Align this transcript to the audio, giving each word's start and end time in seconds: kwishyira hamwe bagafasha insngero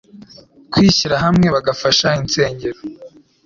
kwishyira 0.71 1.15
hamwe 1.23 1.47
bagafasha 1.55 2.07
insngero 2.21 2.79